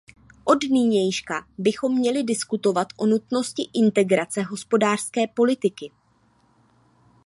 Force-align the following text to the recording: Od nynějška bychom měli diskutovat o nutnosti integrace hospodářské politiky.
Od 0.45 0.63
nynějška 0.63 1.47
bychom 1.57 1.95
měli 1.95 2.23
diskutovat 2.23 2.87
o 2.97 3.05
nutnosti 3.05 3.69
integrace 3.73 4.41
hospodářské 4.41 5.27
politiky. 5.27 5.91